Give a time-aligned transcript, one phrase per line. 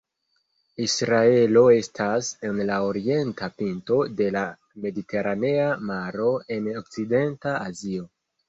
[0.85, 4.43] Israelo estas en la orienta pinto de la
[4.87, 8.11] Mediteranea Maro en Okcidenta Azio.